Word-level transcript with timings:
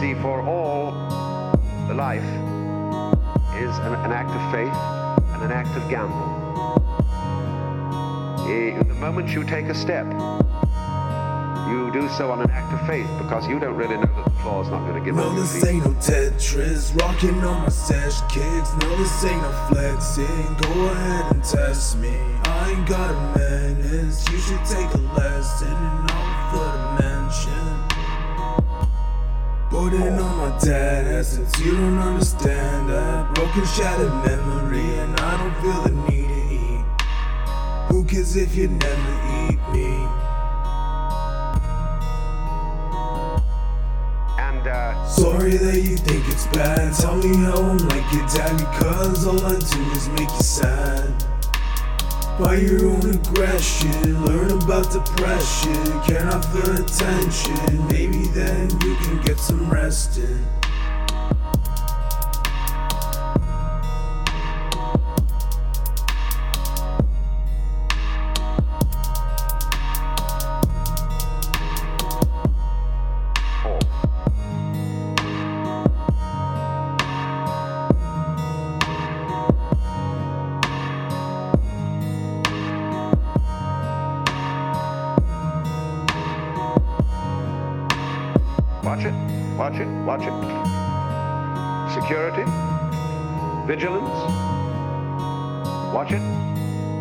before 0.00 0.40
all, 0.42 0.92
the 1.88 1.94
life 1.94 2.22
is 3.56 3.76
an, 3.78 3.94
an 3.94 4.12
act 4.12 4.30
of 4.30 4.52
faith 4.52 4.72
and 5.34 5.42
an 5.42 5.50
act 5.52 5.76
of 5.76 5.88
gamble. 5.90 6.34
Eh, 8.48 8.78
The 8.82 8.94
moment 8.94 9.30
you 9.30 9.44
take 9.44 9.66
a 9.66 9.74
step, 9.74 10.06
you 11.68 11.90
do 11.92 12.08
so 12.16 12.30
on 12.30 12.40
an 12.40 12.50
act 12.50 12.72
of 12.72 12.86
faith 12.86 13.06
because 13.18 13.46
you 13.48 13.58
don't 13.58 13.76
really 13.76 13.96
know 13.96 14.06
that 14.16 14.24
the 14.24 14.30
floor 14.42 14.62
is 14.62 14.68
not 14.70 14.86
going 14.88 14.98
to 14.98 15.04
give 15.04 15.14
No, 15.16 15.28
up 15.28 15.34
your 15.34 15.42
this 15.44 15.64
ain't 15.66 15.84
no 15.84 15.90
Tetris. 15.92 16.98
Rocking 17.00 17.34
on 17.44 17.62
my 17.62 17.68
stash 17.68 18.20
kicks. 18.32 18.72
No, 18.80 18.96
this 18.96 19.24
ain't 19.24 19.42
no 19.42 19.50
flexing. 19.68 20.56
Go 20.62 20.86
ahead 20.90 21.32
and 21.34 21.44
test 21.44 21.98
me. 21.98 22.14
I 22.44 22.74
ain't 22.76 22.88
got 22.88 23.10
a 23.10 23.38
menace. 23.38 24.24
You 24.30 24.38
should 24.38 24.64
take 24.64 24.92
a 24.94 24.98
lesson 25.18 25.68
in 25.68 26.10
all 26.10 26.52
the 26.52 26.72
dimension. 26.96 27.07
Putting 29.88 30.18
on 30.18 30.36
my 30.36 30.58
dad 30.58 31.06
essence. 31.06 31.58
You 31.60 31.72
don't 31.72 31.96
understand 31.96 32.90
that. 32.90 33.34
Broken, 33.34 33.64
shattered 33.64 34.12
memory. 34.22 34.84
And 34.98 35.18
I 35.18 35.38
don't 35.38 35.62
feel 35.62 35.82
the 35.82 36.10
need 36.10 36.28
to 36.28 36.54
eat. 36.54 36.84
Who 37.88 38.04
cares 38.04 38.36
if 38.36 38.54
you 38.54 38.68
never 38.68 39.12
eat 39.48 39.58
me? 39.72 39.86
And 44.36 44.68
uh, 44.68 45.06
Sorry 45.06 45.56
that 45.56 45.80
you 45.82 45.96
think 45.96 46.28
it's 46.28 46.46
bad. 46.48 46.94
Tell 46.94 47.16
me 47.16 47.34
how 47.36 47.56
I'm 47.56 47.78
like 47.78 48.12
your 48.12 48.26
dad 48.28 48.58
because 48.58 49.26
all 49.26 49.42
I 49.42 49.58
do 49.58 49.90
is 49.96 50.08
make 50.10 50.28
you 50.28 50.42
sad. 50.42 51.14
By 52.38 52.56
your 52.56 52.90
own 52.90 53.08
aggression, 53.08 54.26
learn 54.26 54.50
about 54.50 54.92
depression. 54.92 55.82
Cannot 56.02 56.44
feel 56.44 56.76
attention. 56.76 57.88
Maybe 57.88 58.28
then 58.28 58.68
you 58.82 58.97
get 59.24 59.38
some 59.38 59.70
rest 59.70 60.20
Watch 88.88 89.04
it, 89.04 89.12
watch 89.58 89.74
it, 89.74 89.86
watch 90.06 90.22
it. 90.22 90.32
Security, 91.92 92.44
vigilance, 93.66 94.08
watch 95.92 96.12
it. 96.12 96.22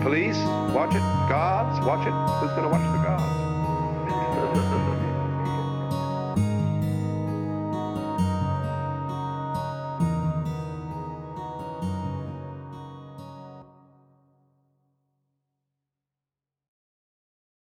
Police, 0.03 0.35
watch 0.75 0.93
it. 0.95 1.01
Guards, 1.29 1.79
watch 1.85 2.05
it. 2.05 2.11
Who's 2.41 2.51
going 2.51 2.63
to 2.63 2.67
watch 2.67 2.83
the 2.91 2.97
guards? 3.07 5.03